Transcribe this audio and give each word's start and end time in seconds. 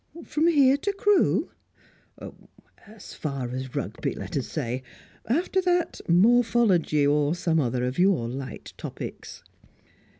"From 0.25 0.47
here 0.47 0.77
to 0.77 0.91
Crewe?" 0.93 1.51
"As 2.87 3.13
far 3.13 3.51
as 3.51 3.75
Rugby, 3.75 4.15
let 4.15 4.35
us 4.35 4.47
say. 4.47 4.81
After 5.27 5.61
that 5.61 6.01
morphology, 6.09 7.05
or 7.05 7.35
some 7.35 7.59
other 7.59 7.83
of 7.85 7.99
your 7.99 8.27
light 8.27 8.73
topics." 8.77 9.43